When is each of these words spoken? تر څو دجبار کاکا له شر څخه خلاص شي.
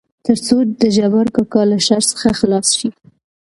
تر 0.25 0.37
څو 0.45 0.55
دجبار 0.81 1.27
کاکا 1.35 1.61
له 1.71 1.77
شر 1.85 2.01
څخه 2.11 2.29
خلاص 2.39 2.67
شي. 2.79 2.89